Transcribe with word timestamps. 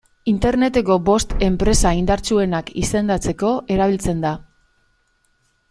Interneteko 0.31 0.95
bost 1.09 1.35
enpresa 1.47 1.91
indartsuenak 1.99 2.73
izendatzeko 2.85 3.53
erabiltzen 3.77 4.25
da. 4.27 4.33